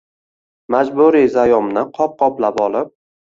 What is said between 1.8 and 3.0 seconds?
qop-qoplab olib